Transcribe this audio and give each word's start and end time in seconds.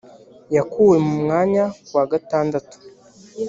yakuwe 0.55 0.95
mu 1.05 1.13
mwanya 1.21 1.63
ku 1.85 1.91
wa 1.97 2.05
gatandatu 2.11 2.75